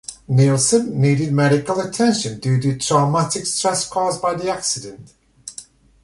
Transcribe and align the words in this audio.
Nielsen 0.29 0.99
needed 0.99 1.31
medical 1.31 1.79
attention 1.79 2.39
due 2.39 2.59
to 2.59 2.75
traumatic 2.75 3.45
stress 3.45 3.87
caused 3.87 4.19
by 4.19 4.33
the 4.33 4.49
accident. 4.49 5.13